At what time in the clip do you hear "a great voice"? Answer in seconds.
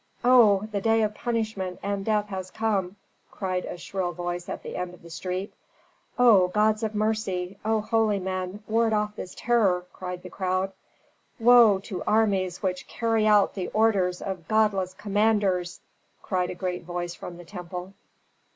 16.49-17.13